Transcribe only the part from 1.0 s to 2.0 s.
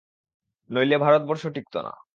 ভারতবর্ষ টিঁকত না।